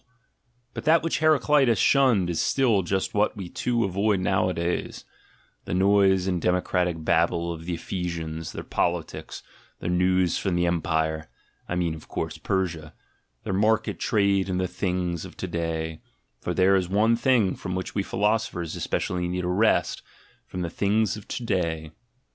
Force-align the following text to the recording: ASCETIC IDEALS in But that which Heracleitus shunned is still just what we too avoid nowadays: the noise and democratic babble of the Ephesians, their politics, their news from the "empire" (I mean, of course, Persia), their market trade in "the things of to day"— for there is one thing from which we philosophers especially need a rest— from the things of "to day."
ASCETIC 0.01 0.13
IDEALS 0.17 0.51
in 0.69 0.73
But 0.73 0.83
that 0.85 1.03
which 1.03 1.19
Heracleitus 1.19 1.77
shunned 1.77 2.29
is 2.31 2.41
still 2.41 2.81
just 2.81 3.13
what 3.13 3.37
we 3.37 3.49
too 3.49 3.83
avoid 3.85 4.19
nowadays: 4.19 5.05
the 5.65 5.75
noise 5.75 6.25
and 6.25 6.41
democratic 6.41 7.03
babble 7.05 7.53
of 7.53 7.65
the 7.65 7.75
Ephesians, 7.75 8.51
their 8.53 8.63
politics, 8.63 9.43
their 9.77 9.91
news 9.91 10.39
from 10.39 10.55
the 10.55 10.65
"empire" 10.65 11.29
(I 11.69 11.75
mean, 11.75 11.93
of 11.93 12.07
course, 12.07 12.39
Persia), 12.39 12.95
their 13.43 13.53
market 13.53 13.99
trade 13.99 14.49
in 14.49 14.57
"the 14.57 14.67
things 14.67 15.23
of 15.23 15.37
to 15.37 15.47
day"— 15.47 16.01
for 16.41 16.55
there 16.55 16.75
is 16.75 16.89
one 16.89 17.15
thing 17.15 17.53
from 17.53 17.75
which 17.75 17.93
we 17.93 18.01
philosophers 18.01 18.75
especially 18.75 19.27
need 19.27 19.43
a 19.43 19.47
rest— 19.49 20.01
from 20.47 20.61
the 20.63 20.71
things 20.71 21.15
of 21.15 21.27
"to 21.27 21.45
day." 21.45 21.91